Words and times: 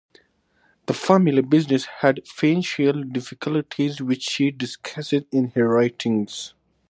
The 0.87 0.95
family 0.95 1.43
business 1.43 1.85
had 1.99 2.25
financial 2.27 3.03
difficulties 3.03 4.01
which 4.01 4.27
she 4.27 4.49
discusses 4.49 5.25
in 5.31 5.51
her 5.51 5.67
writings. 5.69 6.55